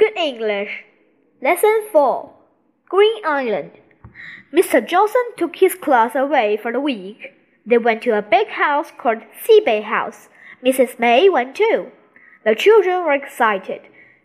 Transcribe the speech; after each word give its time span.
Good 0.00 0.16
English. 0.16 0.84
Lesson 1.42 1.82
4 1.92 2.32
Green 2.88 3.22
Island. 3.22 3.72
Mr. 4.50 4.80
Johnson 4.80 5.26
took 5.36 5.56
his 5.56 5.74
class 5.74 6.14
away 6.14 6.56
for 6.56 6.72
the 6.72 6.80
week. 6.80 7.34
They 7.66 7.76
went 7.76 8.00
to 8.04 8.16
a 8.16 8.22
big 8.22 8.48
house 8.48 8.90
called 8.96 9.18
Seabay 9.44 9.82
House. 9.82 10.30
Mrs. 10.64 10.98
May 10.98 11.28
went 11.28 11.54
too. 11.54 11.92
The 12.46 12.54
children 12.54 13.04
were 13.04 13.12
excited. 13.12 13.82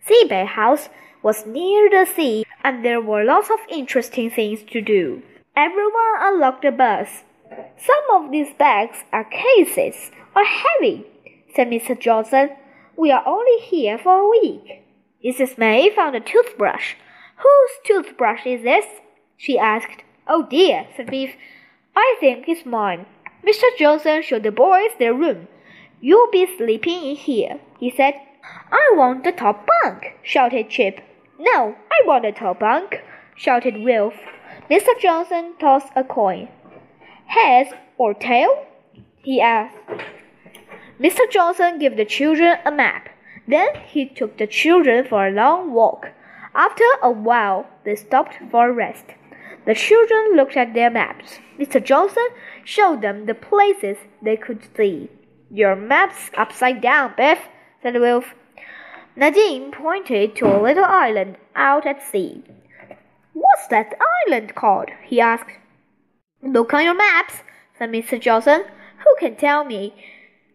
Seabay 0.08 0.46
House 0.46 0.88
was 1.22 1.46
near 1.46 1.90
the 1.90 2.06
sea 2.10 2.46
and 2.64 2.86
there 2.86 3.02
were 3.02 3.26
lots 3.26 3.50
of 3.50 3.60
interesting 3.70 4.30
things 4.30 4.64
to 4.72 4.80
do. 4.80 5.24
Everyone 5.58 6.16
unlocked 6.22 6.62
the 6.62 6.72
bus. 6.72 7.26
Some 7.76 8.06
of 8.14 8.32
these 8.32 8.54
bags 8.58 9.00
are 9.12 9.26
cases 9.26 10.10
or 10.34 10.46
heavy, 10.46 11.06
said 11.54 11.68
Mr. 11.68 12.00
Johnson. 12.00 12.52
We 12.96 13.12
are 13.12 13.28
only 13.28 13.60
here 13.60 13.98
for 13.98 14.20
a 14.20 14.30
week. 14.30 14.85
Mrs. 15.26 15.58
May 15.58 15.90
found 15.90 16.16
a 16.16 16.20
toothbrush. 16.20 16.94
Whose 17.38 17.72
toothbrush 17.84 18.46
is 18.46 18.62
this? 18.62 18.86
she 19.36 19.58
asked. 19.58 20.04
Oh 20.28 20.44
dear, 20.44 20.88
said 20.96 21.10
Biff. 21.10 21.32
I 21.96 22.16
think 22.20 22.48
it's 22.48 22.66
mine. 22.66 23.08
Mr. 23.44 23.64
Johnson 23.78 24.22
showed 24.22 24.44
the 24.44 24.52
boys 24.52 24.92
their 25.00 25.16
room. 25.16 25.48
You'll 26.00 26.30
be 26.30 26.46
sleeping 26.58 27.04
in 27.04 27.16
here, 27.16 27.60
he 27.80 27.90
said. 27.90 28.14
I 28.72 28.94
want 28.96 29.24
the 29.24 29.32
top 29.32 29.68
bunk, 29.82 30.14
shouted 30.22 30.70
Chip. 30.70 31.02
No, 31.40 31.76
I 31.92 32.06
want 32.06 32.24
the 32.24 32.32
top 32.32 32.60
bunk, 32.60 33.02
shouted 33.36 33.78
Wilf. 33.78 34.14
Mr. 34.70 35.00
Johnson 35.02 35.56
tossed 35.60 35.92
a 35.96 36.04
coin. 36.04 36.50
Heads 37.26 37.72
or 37.98 38.14
tail? 38.14 38.66
he 39.24 39.42
asked. 39.42 39.76
Mr. 41.00 41.30
Johnson 41.32 41.80
gave 41.80 41.98
the 41.98 42.06
children 42.06 42.58
a 42.64 42.72
map. 42.72 43.10
Then 43.48 43.68
he 43.88 44.06
took 44.06 44.38
the 44.38 44.48
children 44.48 45.06
for 45.06 45.28
a 45.28 45.32
long 45.32 45.74
walk. 45.74 46.10
After 46.54 46.86
a 47.02 47.12
while, 47.12 47.68
they 47.84 47.96
stopped 47.96 48.36
for 48.50 48.70
a 48.70 48.74
rest. 48.74 49.06
The 49.66 49.76
children 49.76 50.36
looked 50.36 50.58
at 50.58 50.74
their 50.74 50.90
maps. 50.90 51.40
Mr. 51.60 51.84
Johnson 51.84 52.28
showed 52.64 53.02
them 53.02 53.26
the 53.26 53.34
places 53.34 53.98
they 54.22 54.38
could 54.38 54.62
see. 54.76 55.10
Your 55.50 55.76
map's 55.76 56.32
upside 56.38 56.82
down, 56.82 57.14
Biff, 57.18 57.40
said 57.82 57.96
Wilf. 57.96 58.34
Nadim 59.18 59.72
pointed 59.72 60.36
to 60.36 60.46
a 60.46 60.62
little 60.62 60.84
island 60.84 61.38
out 61.56 61.86
at 61.86 62.04
sea. 62.04 62.44
What's 63.34 63.68
that 63.68 63.94
island 64.28 64.56
called? 64.56 64.90
he 65.04 65.20
asked. 65.22 65.52
Look 66.42 66.74
on 66.74 66.84
your 66.84 66.96
maps, 66.96 67.44
said 67.78 67.90
Mr. 67.92 68.20
Johnson. 68.20 68.66
Who 69.04 69.16
can 69.20 69.36
tell 69.36 69.64
me 69.66 69.94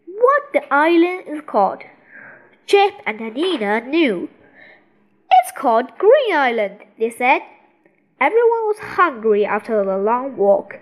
what 0.05 0.43
the 0.53 0.73
island 0.73 1.23
is 1.27 1.41
called? 1.45 1.83
Chip 2.71 3.01
and 3.05 3.19
Nina 3.33 3.81
knew. 3.81 4.29
It's 5.29 5.51
called 5.57 5.97
Green 5.97 6.33
Island, 6.33 6.77
they 6.97 7.09
said. 7.09 7.41
Everyone 8.17 8.63
was 8.69 8.79
hungry 8.79 9.45
after 9.45 9.83
the 9.83 9.97
long 9.97 10.37
walk. 10.37 10.79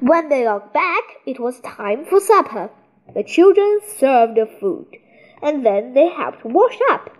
When 0.00 0.30
they 0.30 0.42
got 0.42 0.74
back, 0.74 1.04
it 1.26 1.38
was 1.38 1.60
time 1.60 2.04
for 2.06 2.18
supper. 2.18 2.70
The 3.14 3.22
children 3.22 3.78
served 3.86 4.36
the 4.36 4.46
food, 4.46 4.88
and 5.40 5.64
then 5.64 5.94
they 5.94 6.08
helped 6.08 6.44
wash 6.44 6.76
up. 6.90 7.16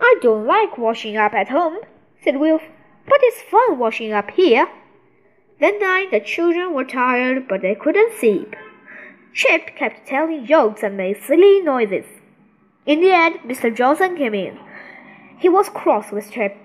I 0.00 0.14
don't 0.22 0.46
like 0.46 0.78
washing 0.78 1.18
up 1.18 1.34
at 1.34 1.50
home, 1.50 1.76
said 2.24 2.40
Wilf, 2.40 2.62
but 3.06 3.18
it's 3.20 3.42
fun 3.42 3.78
washing 3.78 4.14
up 4.14 4.30
here. 4.30 4.66
That 5.60 5.78
night 5.78 6.10
the 6.10 6.20
children 6.20 6.72
were 6.72 6.84
tired, 6.84 7.48
but 7.48 7.60
they 7.60 7.74
couldn't 7.74 8.18
sleep. 8.18 8.56
Chip 9.34 9.76
kept 9.76 10.08
telling 10.08 10.46
jokes 10.46 10.82
and 10.82 10.96
made 10.96 11.22
silly 11.22 11.60
noises. 11.60 12.06
In 12.86 13.00
the 13.00 13.12
end, 13.12 13.40
Mr. 13.40 13.74
Johnson 13.74 14.16
came 14.16 14.34
in. 14.34 14.58
He 15.38 15.48
was 15.48 15.68
cross 15.68 16.12
with 16.12 16.30
Chip. 16.30 16.56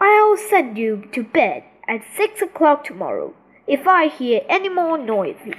I'll 0.00 0.36
send 0.36 0.78
you 0.78 1.08
to 1.12 1.24
bed 1.24 1.64
at 1.88 2.02
six 2.16 2.40
o'clock 2.40 2.84
tomorrow 2.84 3.34
if 3.66 3.86
I 3.88 4.06
hear 4.06 4.42
any 4.48 4.68
more 4.68 4.96
noises. 4.96 5.54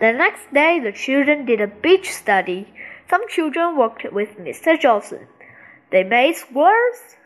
The 0.00 0.12
next 0.12 0.52
day, 0.52 0.80
the 0.80 0.92
children 0.92 1.46
did 1.46 1.60
a 1.60 1.66
beach 1.66 2.10
study. 2.10 2.72
Some 3.08 3.26
children 3.28 3.76
worked 3.76 4.04
with 4.12 4.36
Mr. 4.36 4.78
Johnson. 4.78 5.28
They 5.90 6.02
made 6.04 6.36
squares 6.36 7.16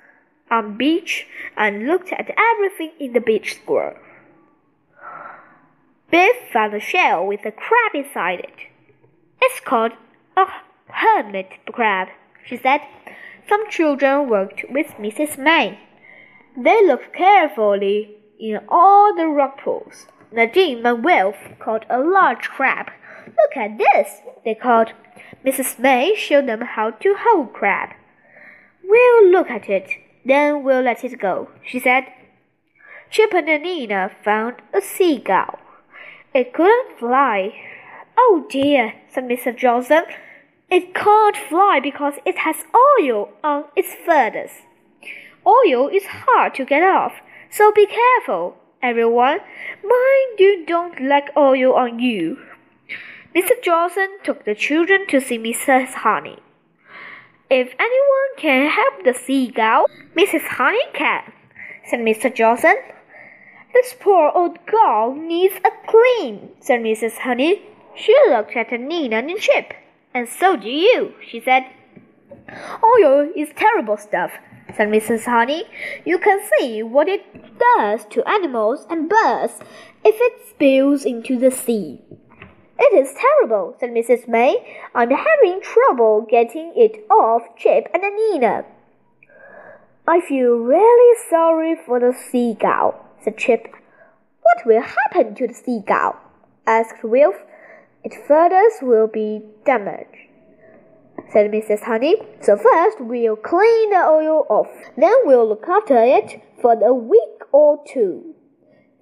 on 0.50 0.76
beach 0.76 1.26
and 1.56 1.86
looked 1.86 2.12
at 2.12 2.30
everything 2.38 2.92
in 3.00 3.14
the 3.14 3.20
beach 3.20 3.54
square. 3.54 4.00
Biff 6.10 6.36
found 6.52 6.74
a 6.74 6.80
shell 6.80 7.26
with 7.26 7.40
a 7.46 7.50
crab 7.50 7.94
inside 7.94 8.40
it. 8.40 8.68
It's 9.40 9.60
called 9.60 9.92
a 10.36 10.46
hermit 10.92 11.50
crab, 11.72 12.08
she 12.44 12.56
said. 12.56 12.80
Some 13.48 13.68
children 13.68 14.28
worked 14.28 14.64
with 14.70 14.88
Mrs. 14.98 15.36
May. 15.38 15.78
They 16.56 16.86
looked 16.86 17.14
carefully 17.14 18.16
in 18.38 18.60
all 18.68 19.14
the 19.14 19.26
rock 19.26 19.60
pools. 19.62 20.06
Nadim 20.32 20.84
and 20.84 21.04
Wilf 21.04 21.36
caught 21.58 21.84
a 21.90 21.98
large 21.98 22.48
crab. 22.48 22.90
Look 23.26 23.56
at 23.56 23.78
this, 23.78 24.20
they 24.44 24.54
called. 24.54 24.92
Mrs. 25.44 25.78
May 25.78 26.14
showed 26.14 26.46
them 26.46 26.60
how 26.60 26.90
to 26.90 27.16
hold 27.18 27.52
crab. 27.52 27.90
We'll 28.84 29.30
look 29.30 29.50
at 29.50 29.68
it, 29.68 29.88
then 30.24 30.62
we'll 30.62 30.82
let 30.82 31.04
it 31.04 31.18
go, 31.18 31.48
she 31.64 31.78
said. 31.78 32.06
Chip 33.10 33.34
and 33.34 33.46
Nina 33.46 34.10
found 34.24 34.56
a 34.72 34.80
seagull. 34.80 35.58
It 36.34 36.54
couldn't 36.54 36.98
fly. 36.98 37.52
Oh 38.16 38.46
dear, 38.48 38.94
said 39.08 39.24
Mr. 39.24 39.54
Johnson. 39.54 40.04
It 40.72 40.94
can't 40.94 41.36
fly 41.36 41.80
because 41.82 42.14
it 42.24 42.38
has 42.38 42.64
oil 42.98 43.28
on 43.44 43.64
its 43.76 43.92
feathers. 43.92 44.62
Oil 45.46 45.88
is 45.88 46.04
hard 46.06 46.54
to 46.54 46.64
get 46.64 46.82
off, 46.82 47.12
so 47.50 47.70
be 47.72 47.84
careful, 47.84 48.56
everyone. 48.82 49.40
Mind 49.84 50.38
you 50.38 50.64
don't 50.64 50.98
let 50.98 51.36
oil 51.36 51.74
on 51.74 51.98
you. 51.98 52.38
Mr. 53.36 53.52
Johnson 53.62 54.16
took 54.24 54.46
the 54.46 54.54
children 54.54 55.06
to 55.08 55.20
see 55.20 55.38
Mrs. 55.38 55.92
Honey. 55.92 56.38
If 57.50 57.74
anyone 57.78 58.32
can 58.38 58.70
help 58.70 59.04
the 59.04 59.12
seagull, 59.12 59.84
Mrs. 60.16 60.46
Honey 60.56 60.86
can, 60.94 61.34
said 61.84 62.00
Mr. 62.00 62.34
Johnson. 62.34 62.76
This 63.74 63.94
poor 64.00 64.32
old 64.34 64.56
gull 64.64 65.14
needs 65.14 65.56
a 65.66 65.70
clean, 65.86 66.48
said 66.60 66.80
Mrs. 66.80 67.18
Honey. 67.18 67.60
She 67.94 68.16
looked 68.30 68.56
at 68.56 68.72
Nina 68.72 69.16
and 69.16 69.38
Chip. 69.38 69.74
And 70.14 70.28
so 70.28 70.56
do 70.56 70.68
you, 70.68 71.14
she 71.26 71.40
said. 71.40 71.64
Oil 72.84 73.30
is 73.34 73.48
terrible 73.56 73.96
stuff, 73.96 74.32
said 74.76 74.88
Mrs. 74.88 75.24
Honey. 75.24 75.64
You 76.04 76.18
can 76.18 76.40
see 76.58 76.82
what 76.82 77.08
it 77.08 77.24
does 77.58 78.04
to 78.10 78.28
animals 78.28 78.86
and 78.90 79.08
birds 79.08 79.60
if 80.04 80.16
it 80.18 80.48
spills 80.48 81.04
into 81.04 81.38
the 81.38 81.50
sea. 81.50 82.00
It 82.78 82.94
is 82.94 83.14
terrible, 83.14 83.76
said 83.78 83.90
Mrs. 83.90 84.28
May. 84.28 84.80
I'm 84.94 85.10
having 85.10 85.60
trouble 85.62 86.26
getting 86.28 86.72
it 86.74 87.06
off 87.10 87.42
Chip 87.56 87.88
and 87.94 88.02
Nina. 88.02 88.64
I 90.06 90.20
feel 90.20 90.56
really 90.56 91.16
sorry 91.30 91.76
for 91.86 92.00
the 92.00 92.12
seagull, 92.12 92.94
said 93.22 93.38
Chip. 93.38 93.68
What 94.42 94.66
will 94.66 94.82
happen 94.82 95.34
to 95.36 95.46
the 95.46 95.54
seagull? 95.54 96.16
asked 96.66 97.04
Wilf. 97.04 97.36
Its 98.04 98.16
feathers 98.26 98.74
will 98.82 99.06
be 99.06 99.42
damaged, 99.64 100.28
said 101.32 101.50
Mrs. 101.50 101.84
Honey. 101.84 102.16
So 102.40 102.56
first 102.56 103.00
we'll 103.00 103.36
clean 103.36 103.90
the 103.90 104.04
oil 104.08 104.44
off. 104.48 104.70
Then 104.96 105.14
we'll 105.24 105.48
look 105.48 105.68
after 105.68 106.02
it 106.02 106.42
for 106.60 106.72
a 106.72 106.92
week 106.92 107.42
or 107.52 107.78
two. 107.86 108.34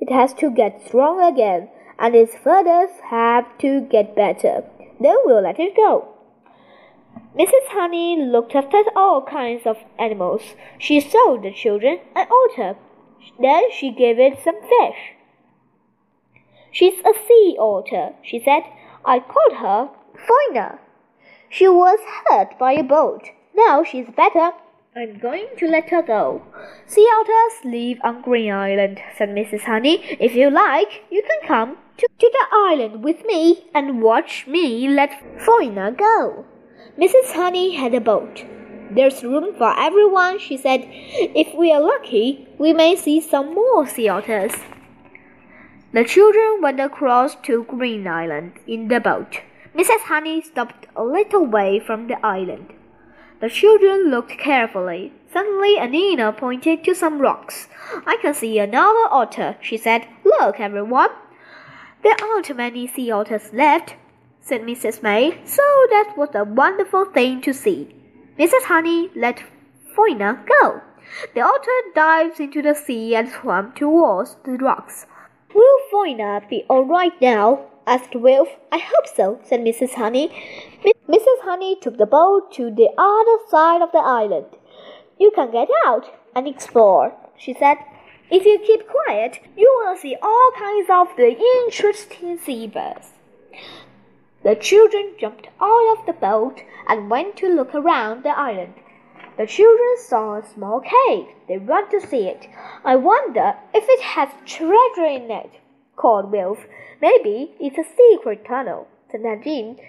It 0.01 0.13
has 0.13 0.35
to 0.35 0.51
get 0.51 0.87
strong 0.87 1.21
again, 1.21 1.69
and 1.99 2.15
its 2.15 2.37
feathers 2.37 2.91
have 3.11 3.47
to 3.59 3.81
get 3.81 4.17
better. 4.17 4.65
Then 5.01 5.17
we'll 5.25 5.43
let 5.43 5.59
it 5.59 5.77
go. 5.77 6.09
Mrs. 7.39 7.69
Honey 7.69 8.21
looked 8.21 8.55
after 8.55 8.83
all 8.97 9.23
kinds 9.23 9.63
of 9.65 9.77
animals. 9.99 10.43
She 10.79 11.01
sold 11.01 11.43
the 11.43 11.53
children 11.53 12.01
an 12.17 12.27
otter. 12.27 12.77
Then 13.39 13.71
she 13.73 13.91
gave 13.91 14.19
it 14.19 14.39
some 14.43 14.61
fish. 14.61 15.15
She's 16.73 16.99
a 17.01 17.13
sea 17.27 17.57
otter, 17.59 18.15
she 18.23 18.41
said. 18.41 18.63
I 19.05 19.21
called 19.21 19.55
her 19.59 19.91
Foina. 20.15 20.79
She 21.49 21.67
was 21.69 21.99
hurt 22.27 22.59
by 22.59 22.73
a 22.73 22.83
boat. 22.83 23.31
Now 23.55 23.83
she's 23.83 24.07
better. 24.15 24.53
I'm 24.95 25.19
going 25.19 25.47
to 25.59 25.69
let 25.69 25.91
her 25.91 26.03
go. 26.03 26.43
Sea 26.87 27.09
otters 27.19 27.65
live 27.65 27.99
on 28.03 28.23
Green 28.23 28.53
Island, 28.53 29.01
said 29.17 29.31
Mrs. 29.31 29.63
Honey. 29.63 30.03
If 30.19 30.35
you 30.35 30.51
like, 30.51 31.05
you 31.11 31.23
can 31.23 31.49
come 31.49 31.77
to, 31.99 32.07
to 32.19 32.31
the 32.33 32.47
island 32.53 33.05
with 33.05 33.25
me 33.25 33.67
and 33.73 34.03
watch 34.03 34.47
me 34.47 34.89
let 34.89 35.11
Foina 35.39 35.97
go. 35.97 36.45
Mrs. 36.99 37.33
Honey 37.33 37.77
had 37.77 37.95
a 37.95 38.01
boat. 38.01 38.45
There's 38.91 39.23
room 39.23 39.55
for 39.57 39.79
everyone, 39.79 40.41
she 40.41 40.57
said. 40.57 40.81
If 40.85 41.55
we 41.57 41.73
are 41.73 41.81
lucky, 41.81 42.49
we 42.59 42.73
may 42.73 42.97
see 42.97 43.21
some 43.21 43.55
more 43.55 43.87
sea 43.87 44.09
otters. 44.09 44.53
The 45.93 46.05
children 46.05 46.61
went 46.63 46.79
across 46.79 47.35
to 47.43 47.65
Green 47.65 48.07
Island 48.07 48.53
in 48.65 48.87
the 48.87 49.01
boat. 49.01 49.41
Mrs. 49.75 50.03
Honey 50.03 50.41
stopped 50.41 50.87
a 50.95 51.03
little 51.03 51.45
way 51.45 51.81
from 51.81 52.07
the 52.07 52.25
island. 52.25 52.75
The 53.41 53.49
children 53.49 54.09
looked 54.09 54.39
carefully. 54.39 55.13
Suddenly, 55.33 55.79
Anneena 55.79 56.37
pointed 56.37 56.85
to 56.85 56.95
some 56.95 57.21
rocks. 57.21 57.67
I 58.07 58.19
can 58.23 58.35
see 58.35 58.61
another 58.61 59.09
otter, 59.11 59.57
she 59.61 59.77
said. 59.77 60.07
Look, 60.25 60.61
everyone. 60.61 61.11
There 62.05 62.17
aren't 62.23 62.55
many 62.55 62.87
sea 62.87 63.11
otters 63.11 63.53
left, 63.53 63.97
said 64.41 64.63
Mrs. 64.63 65.03
May, 65.03 65.41
so 65.45 65.63
that 65.91 66.15
was 66.17 66.31
a 66.37 66.45
wonderful 66.45 67.05
thing 67.07 67.41
to 67.41 67.53
see. 67.53 67.97
Mrs. 68.39 68.63
Honey 68.67 69.11
let 69.17 69.43
Foina 69.97 70.47
go. 70.47 70.83
The 71.35 71.41
otter 71.41 71.81
dived 71.97 72.39
into 72.39 72.63
the 72.63 72.77
sea 72.77 73.17
and 73.17 73.29
swam 73.29 73.73
towards 73.73 74.37
the 74.45 74.53
rocks. 74.53 75.07
Will 75.55 75.79
Foina 75.93 76.49
be 76.49 76.65
all 76.69 76.85
right 76.85 77.21
now? 77.21 77.67
asked 77.87 78.15
Wilf. 78.15 78.49
I 78.71 78.79
hope 78.79 79.07
so, 79.07 79.41
said 79.43 79.61
Mrs. 79.61 79.95
Honey. 79.95 80.29
Mrs. 81.09 81.41
Honey 81.43 81.77
took 81.81 81.97
the 81.97 82.07
boat 82.07 82.53
to 82.53 82.71
the 82.71 82.91
other 82.97 83.39
side 83.49 83.83
of 83.83 83.91
the 83.91 83.99
island. 83.99 84.47
You 85.19 85.33
can 85.35 85.51
get 85.51 85.69
out 85.85 86.07
and 86.37 86.47
explore, 86.47 87.15
she 87.37 87.53
said. 87.53 87.79
If 88.31 88.45
you 88.45 88.61
keep 88.65 88.87
quiet, 88.87 89.41
you 89.57 89.83
will 89.85 89.97
see 89.97 90.17
all 90.23 90.53
kinds 90.57 90.89
of 90.89 91.09
the 91.17 91.37
interesting 91.65 92.39
seabirds. 92.39 93.11
The 94.45 94.55
children 94.55 95.15
jumped 95.19 95.49
out 95.61 95.99
of 95.99 96.07
the 96.07 96.13
boat 96.13 96.63
and 96.87 97.11
went 97.11 97.37
to 97.39 97.49
look 97.49 97.75
around 97.75 98.23
the 98.23 98.39
island. 98.39 98.75
The 99.41 99.47
children 99.47 99.97
saw 99.97 100.37
a 100.37 100.47
small 100.47 100.81
cave. 100.81 101.29
They 101.49 101.57
ran 101.57 101.89
to 101.93 102.07
see 102.07 102.29
it. 102.29 102.47
I 102.85 102.97
wonder 102.97 103.55
if 103.73 103.87
it 103.89 104.03
has 104.03 104.29
treasure 104.45 105.07
in 105.07 105.31
it, 105.31 105.53
called 105.97 106.31
Wilf. 106.31 106.67
Maybe 107.01 107.53
it's 107.59 107.79
a 107.79 107.91
secret 107.97 108.45
tunnel, 108.45 108.87
said 109.11 109.23
Nadim. 109.23 109.81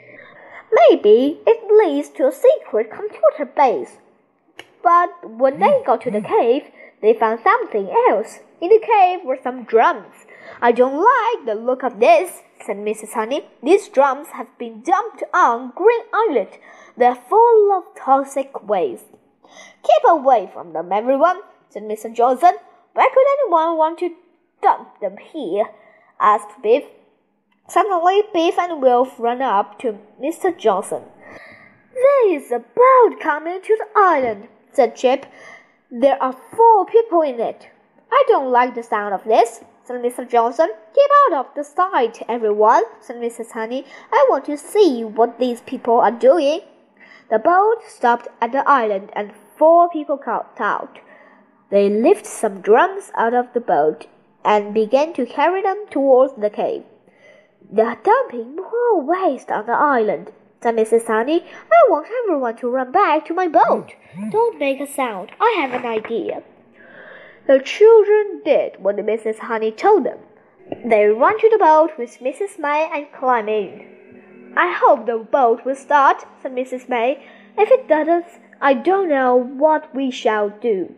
Maybe 0.72 1.42
it 1.46 1.70
leads 1.70 2.08
to 2.12 2.28
a 2.28 2.32
secret 2.32 2.90
computer 2.90 3.44
base. 3.44 3.98
But 4.82 5.30
when 5.30 5.60
they 5.60 5.84
got 5.86 6.00
to 6.04 6.12
the 6.12 6.22
hmm. 6.22 6.28
cave, 6.28 6.72
they 7.02 7.14
found 7.14 7.42
something 7.44 7.90
else. 8.08 8.40
In 8.62 8.70
the 8.70 8.80
cave 8.80 9.26
were 9.26 9.40
some 9.44 9.66
drums. 9.66 10.16
I 10.62 10.72
don't 10.72 10.96
like 10.96 11.46
the 11.46 11.62
look 11.62 11.84
of 11.84 12.00
this, 12.00 12.42
said 12.66 12.78
Mrs. 12.78 13.16
Honey. 13.16 13.48
These 13.62 13.90
drums 13.90 14.30
have 14.30 14.58
been 14.58 14.82
dumped 14.82 15.24
on 15.34 15.74
Green 15.76 16.06
Island. 16.14 16.58
They're 16.96 17.16
full 17.16 17.74
of 17.74 17.94
toxic 17.98 18.66
waste. 18.66 19.12
Keep 19.84 20.04
away 20.10 20.50
from 20.54 20.74
them, 20.74 20.92
everyone, 20.92 21.42
said 21.70 21.84
Mr. 21.84 22.14
Johnson. 22.14 22.54
Why 22.94 23.10
could 23.14 23.26
anyone 23.40 23.78
want 23.78 24.00
to 24.00 24.16
dump 24.62 25.00
them 25.00 25.18
here? 25.18 25.70
asked 26.20 26.62
Biff. 26.62 26.84
Suddenly, 27.68 28.24
Biff 28.34 28.60
and 28.60 28.82
Wilf 28.82 29.20
ran 29.20 29.42
up 29.42 29.80
to 29.80 29.98
Mr. 30.22 30.56
Johnson. 30.56 31.04
There 31.94 32.36
is 32.36 32.52
a 32.52 32.60
boat 32.60 33.20
coming 33.22 33.62
to 33.62 33.78
the 33.78 34.00
island, 34.00 34.48
said 34.74 34.96
Chip. 34.96 35.26
There 35.90 36.22
are 36.22 36.36
four 36.56 36.86
people 36.86 37.22
in 37.22 37.40
it. 37.40 37.70
I 38.12 38.24
don't 38.28 38.52
like 38.52 38.76
the 38.76 38.84
sound 38.84 39.14
of 39.14 39.24
this, 39.24 39.62
said 39.84 40.02
Mr. 40.02 40.30
Johnson. 40.30 40.70
Keep 40.94 41.12
out 41.26 41.46
of 41.46 41.56
the 41.56 41.64
sight, 41.64 42.22
everyone, 42.28 42.84
said 43.00 43.18
Mrs. 43.18 43.52
Honey. 43.52 43.86
I 44.12 44.26
want 44.30 44.46
to 44.46 44.58
see 44.58 45.04
what 45.04 45.40
these 45.40 45.62
people 45.62 46.00
are 46.00 46.12
doing. 46.12 46.62
The 47.30 47.40
boat 47.40 47.84
stopped 47.88 48.28
at 48.42 48.52
the 48.52 48.68
island 48.70 49.12
and 49.14 49.32
four 49.62 49.88
people 49.90 50.18
got 50.18 50.60
out. 50.60 50.98
They 51.70 51.88
lifted 51.88 52.26
some 52.26 52.62
drums 52.62 53.12
out 53.16 53.36
of 53.36 53.54
the 53.54 53.60
boat 53.60 54.08
and 54.44 54.74
began 54.74 55.14
to 55.14 55.24
carry 55.28 55.62
them 55.62 55.86
towards 55.92 56.34
the 56.34 56.50
cave. 56.50 56.84
They 57.72 57.84
are 57.84 58.00
dumping 58.04 58.56
more 58.56 59.04
waste 59.04 59.52
on 59.52 59.68
the 59.68 59.74
island, 59.74 60.32
said 60.64 60.76
Mrs. 60.78 61.06
Honey. 61.06 61.46
I 61.72 61.92
want 61.92 62.08
everyone 62.24 62.56
to 62.58 62.72
run 62.72 62.92
back 62.92 63.28
to 63.28 63.36
my 63.36 63.48
boat. 63.48 63.94
Don't 64.32 64.58
make 64.58 64.82
a 64.82 64.88
sound. 64.88 65.30
I 65.40 65.56
have 65.62 65.80
an 65.80 65.86
idea. 65.86 66.42
The 67.46 67.60
children 67.60 68.42
did 68.44 68.82
what 68.84 68.96
Mrs. 68.96 69.38
Honey 69.50 69.72
told 69.72 70.06
them. 70.08 70.18
They 70.84 71.06
ran 71.06 71.38
to 71.40 71.50
the 71.52 71.60
boat 71.60 71.92
with 72.00 72.18
Mrs. 72.18 72.58
May 72.58 72.90
and 72.92 73.14
climbed 73.14 73.50
in. 73.50 74.54
I 74.58 74.74
hope 74.74 75.06
the 75.06 75.20
boat 75.20 75.66
will 75.66 75.76
start, 75.76 76.26
said 76.42 76.54
Mrs. 76.56 76.90
May. 76.90 77.24
If 77.60 77.70
it 77.70 77.88
doesn't, 77.88 78.26
I 78.64 78.76
don't 78.76 79.10
know 79.10 79.36
what 79.36 79.94
we 79.96 80.12
shall 80.12 80.50
do. 80.50 80.94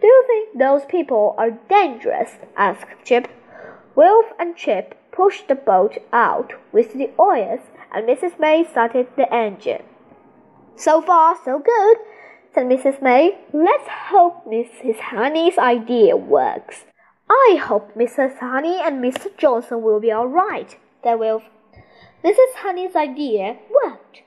Do 0.00 0.06
you 0.06 0.24
think 0.26 0.58
those 0.58 0.86
people 0.86 1.34
are 1.36 1.58
dangerous? 1.68 2.30
asked 2.56 3.04
Chip. 3.04 3.28
Wilf 3.94 4.26
and 4.38 4.56
Chip 4.56 4.94
pushed 5.12 5.48
the 5.48 5.54
boat 5.54 5.98
out 6.14 6.54
with 6.72 6.94
the 6.94 7.10
oars, 7.18 7.60
and 7.92 8.08
Mrs. 8.08 8.38
May 8.38 8.64
started 8.64 9.08
the 9.16 9.30
engine. 9.32 9.82
So 10.76 11.02
far, 11.02 11.36
so 11.44 11.58
good, 11.58 11.98
said 12.54 12.66
Mrs. 12.66 13.02
May. 13.02 13.38
Let's 13.52 13.88
hope 13.88 14.46
Mrs. 14.46 14.98
Honey's 15.00 15.58
idea 15.58 16.16
works. 16.16 16.84
I 17.28 17.58
hope 17.60 17.94
Mrs. 17.94 18.38
Honey 18.38 18.78
and 18.80 19.04
Mr. 19.04 19.36
Johnson 19.36 19.82
will 19.82 20.00
be 20.00 20.10
all 20.10 20.28
right, 20.28 20.74
said 21.02 21.16
Wilf. 21.16 21.42
Mrs. 22.24 22.54
Honey's 22.62 22.96
idea 22.96 23.58
worked. 23.68 24.22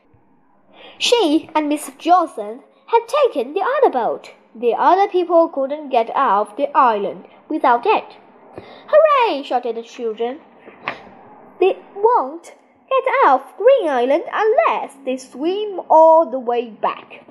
She 0.98 1.50
and 1.56 1.72
Mr. 1.72 1.98
Johnson 1.98 2.62
had 2.88 3.08
taken 3.08 3.54
the 3.54 3.66
other 3.78 3.90
boat. 3.90 4.32
The 4.54 4.74
other 4.74 5.08
people 5.08 5.48
couldn't 5.50 5.90
get 5.90 6.10
off 6.16 6.58
the 6.58 6.76
island 6.76 7.26
without 7.48 7.86
it. 7.86 8.18
Hooray! 8.88 9.44
shouted 9.44 9.76
the 9.78 9.84
children. 9.84 10.42
They 11.60 11.78
won't 11.96 12.54
get 12.90 13.04
off 13.26 13.58
Green 13.58 13.90
Island 13.90 14.24
unless 14.34 14.96
they 15.06 15.18
swim 15.18 15.82
all 15.90 16.30
the 16.30 16.40
way 16.40 16.70
back. 16.70 17.26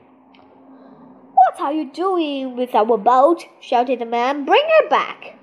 What 1.34 1.60
are 1.60 1.72
you 1.72 1.90
doing 1.90 2.56
with 2.56 2.74
our 2.74 2.96
boat? 2.96 3.44
shouted 3.60 3.98
the 3.98 4.06
man. 4.06 4.44
Bring 4.44 4.64
it 4.64 4.88
back. 4.88 5.36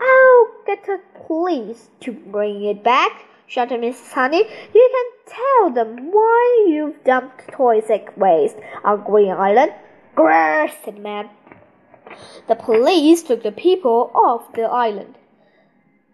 I'll 0.00 0.48
get 0.66 0.84
the 0.84 1.00
police 1.26 1.90
to 2.00 2.12
bring 2.12 2.64
it 2.64 2.82
back, 2.82 3.24
shouted 3.46 3.80
Mrs. 3.80 4.12
Honey. 4.12 4.44
You 4.74 4.90
can 4.94 5.34
tell 5.36 5.70
them 5.70 6.10
why 6.10 6.66
you've 6.68 7.02
dumped 7.04 7.48
toxic 7.52 8.12
waste 8.16 8.56
on 8.84 9.04
Green 9.04 9.32
Island. 9.32 9.72
Grrr, 10.16 10.70
said 10.84 10.98
man. 10.98 11.30
The 12.48 12.56
police 12.56 13.22
took 13.22 13.42
the 13.42 13.52
people 13.52 14.10
off 14.14 14.52
the 14.52 14.62
island. 14.62 15.14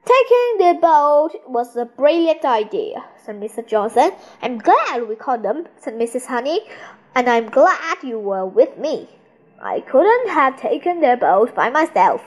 Taking 0.04 0.58
the 0.58 0.78
boat 0.80 1.32
was 1.46 1.76
a 1.76 1.84
brilliant 1.84 2.44
idea, 2.44 3.04
said 3.24 3.40
Mr. 3.40 3.66
Johnson. 3.66 4.12
I'm 4.40 4.58
glad 4.58 5.08
we 5.08 5.16
caught 5.16 5.42
them, 5.42 5.66
said 5.76 5.94
Mrs. 5.94 6.26
Honey, 6.26 6.60
and 7.14 7.28
I'm 7.28 7.50
glad 7.50 7.98
you 8.02 8.18
were 8.18 8.46
with 8.46 8.78
me. 8.78 9.08
I 9.60 9.80
couldn't 9.80 10.30
have 10.30 10.58
taken 10.58 11.00
their 11.00 11.16
boat 11.16 11.54
by 11.54 11.68
myself. 11.68 12.22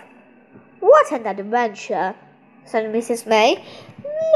What 0.80 1.12
an 1.12 1.25
adventure, 1.25 2.14
said 2.66 2.94
Mrs. 2.94 3.25
May. 3.25 3.64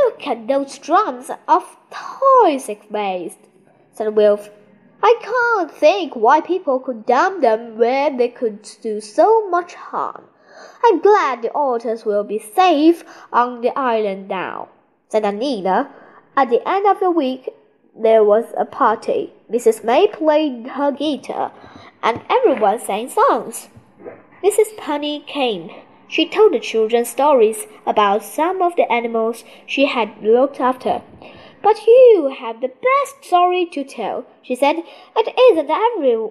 Look 0.05 0.27
at 0.27 0.47
those 0.47 0.77
drums 0.77 1.31
of 1.47 1.77
toxic 1.89 2.85
waste, 2.91 3.39
said 3.91 4.15
Wilf. 4.15 4.51
I 5.01 5.15
can't 5.19 5.71
think 5.71 6.15
why 6.15 6.41
people 6.41 6.79
could 6.79 7.07
dump 7.07 7.41
them 7.41 7.79
where 7.79 8.15
they 8.15 8.27
could 8.27 8.69
do 8.83 9.01
so 9.01 9.49
much 9.49 9.73
harm. 9.73 10.25
I'm 10.83 10.99
glad 10.99 11.41
the 11.41 11.51
otters 11.55 12.05
will 12.05 12.23
be 12.23 12.37
safe 12.37 13.03
on 13.33 13.61
the 13.61 13.75
island 13.75 14.27
now, 14.27 14.69
said 15.09 15.23
Anneena. 15.23 15.89
At 16.37 16.51
the 16.51 16.61
end 16.69 16.85
of 16.85 16.99
the 16.99 17.09
week, 17.09 17.49
there 17.95 18.23
was 18.23 18.45
a 18.55 18.65
party. 18.65 19.33
Mrs. 19.51 19.83
May 19.83 20.05
played 20.07 20.67
her 20.67 20.91
guitar, 20.91 21.51
and 22.03 22.21
everyone 22.29 22.79
sang 22.79 23.09
songs. 23.09 23.69
Mrs. 24.43 24.77
Penny 24.77 25.21
came. 25.25 25.71
She 26.07 26.27
told 26.27 26.53
the 26.53 26.59
children 26.59 27.05
stories 27.05 27.65
about 27.85 28.23
some 28.23 28.61
of 28.61 28.75
the 28.75 28.91
animals 28.91 29.43
she 29.65 29.85
had 29.85 30.21
looked 30.21 30.59
after. 30.59 31.01
But 31.61 31.85
you 31.87 32.35
have 32.39 32.61
the 32.61 32.67
best 32.67 33.23
story 33.23 33.65
to 33.73 33.83
tell, 33.83 34.25
she 34.41 34.55
said. 34.55 34.83
It 35.15 35.33
isn't 35.51 35.69
every 35.69 36.29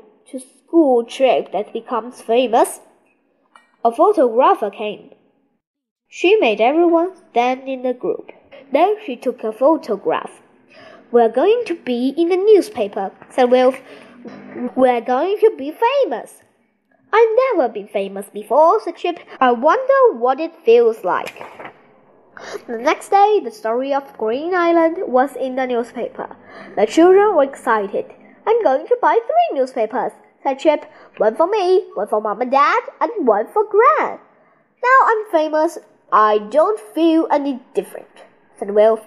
school 0.74 1.04
trip 1.04 1.52
that 1.52 1.72
becomes 1.72 2.20
famous. 2.20 2.80
A 3.84 3.92
photographer 3.92 4.70
came. 4.70 5.10
She 6.08 6.36
made 6.36 6.60
everyone 6.60 7.16
stand 7.30 7.68
in 7.68 7.84
a 7.84 7.92
group. 7.92 8.30
Then 8.72 8.96
she 9.04 9.16
took 9.16 9.44
a 9.44 9.52
photograph. 9.52 10.40
We're 11.10 11.28
going 11.28 11.62
to 11.66 11.74
be 11.74 12.14
in 12.16 12.28
the 12.28 12.36
newspaper, 12.36 13.12
said 13.30 13.50
Wilf. 13.50 13.80
We're 14.74 15.00
going 15.00 15.38
to 15.40 15.54
be 15.56 15.72
famous. 15.72 16.42
I've 17.16 17.36
never 17.54 17.68
been 17.68 17.86
famous 17.86 18.26
before, 18.28 18.80
said 18.80 18.96
Chip. 18.96 19.20
I 19.40 19.52
wonder 19.52 20.18
what 20.18 20.40
it 20.40 20.52
feels 20.64 21.04
like. 21.04 21.44
The 22.66 22.78
next 22.78 23.10
day, 23.10 23.40
the 23.44 23.52
story 23.52 23.94
of 23.94 24.18
Green 24.18 24.52
Island 24.52 24.96
was 25.06 25.36
in 25.36 25.54
the 25.54 25.64
newspaper. 25.64 26.34
The 26.74 26.86
children 26.86 27.36
were 27.36 27.44
excited. 27.44 28.06
I'm 28.44 28.60
going 28.64 28.88
to 28.88 28.98
buy 29.00 29.14
three 29.14 29.60
newspapers, 29.60 30.10
said 30.42 30.58
Chip. 30.58 30.86
One 31.18 31.36
for 31.36 31.46
me, 31.46 31.84
one 31.94 32.08
for 32.08 32.20
Mom 32.20 32.40
and 32.40 32.50
Dad, 32.50 32.82
and 33.00 33.28
one 33.28 33.46
for 33.46 33.62
Gran. 33.62 34.18
Now 34.82 34.98
I'm 35.06 35.30
famous. 35.30 35.78
I 36.12 36.38
don't 36.38 36.80
feel 36.80 37.28
any 37.30 37.60
different, 37.74 38.24
said 38.58 38.72
Wilf. 38.72 39.06